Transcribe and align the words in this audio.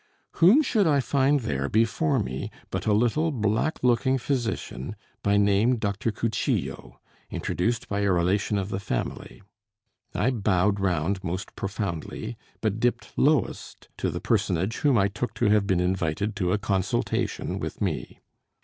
Whom 0.37 0.63
should 0.63 0.87
I 0.87 0.99
find 0.99 1.41
there 1.41 1.69
before 1.69 2.17
me 2.17 2.49
but 2.71 2.87
a 2.87 2.91
little 2.91 3.29
black 3.31 3.77
looking 3.83 4.17
physician, 4.17 4.95
by 5.21 5.37
name 5.37 5.77
Dr. 5.77 6.11
Cuchillo, 6.11 6.99
introduced 7.29 7.87
by 7.87 7.99
a 7.99 8.11
relation 8.11 8.57
of 8.57 8.69
the 8.69 8.79
family. 8.79 9.43
I 10.15 10.31
bowed 10.31 10.79
round 10.79 11.23
most 11.23 11.55
profoundly, 11.55 12.35
but 12.61 12.79
dipped 12.79 13.13
lowest 13.15 13.89
to 13.97 14.09
the 14.09 14.19
personage 14.19 14.77
whom 14.77 14.97
I 14.97 15.07
took 15.07 15.35
to 15.35 15.49
have 15.49 15.67
been 15.67 15.79
invited 15.79 16.35
to 16.37 16.51
a 16.51 16.57
consultation 16.57 17.59
with 17.59 17.79
me. 17.79 18.21